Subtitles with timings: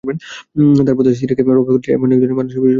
[0.85, 2.69] তাঁর প্রত্যাশা, সিরিয়াকে রক্ষা করেছেন এমন একজন হিসেবেই মানুষের মনে স্থান পাবেন।